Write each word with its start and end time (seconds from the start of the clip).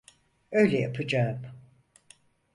Öyle 0.51 0.79
yapacağım. 0.81 1.41